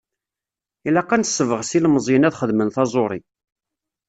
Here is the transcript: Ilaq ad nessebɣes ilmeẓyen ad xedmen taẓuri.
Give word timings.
Ilaq 0.87 1.09
ad 1.11 1.19
nessebɣes 1.21 1.71
ilmeẓyen 1.77 2.27
ad 2.27 2.35
xedmen 2.39 2.69
taẓuri. 2.75 3.19